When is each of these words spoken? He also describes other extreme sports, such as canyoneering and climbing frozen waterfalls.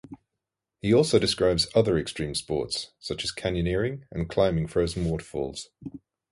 He 0.81 0.91
also 0.95 1.19
describes 1.19 1.67
other 1.75 1.95
extreme 1.95 2.33
sports, 2.33 2.89
such 2.97 3.23
as 3.23 3.31
canyoneering 3.31 4.05
and 4.09 4.27
climbing 4.27 4.65
frozen 4.65 5.05
waterfalls. 5.05 5.69